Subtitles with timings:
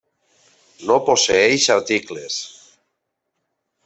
[0.91, 2.39] No posseeix articles.